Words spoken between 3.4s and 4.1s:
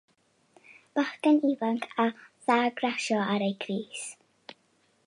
ei grys.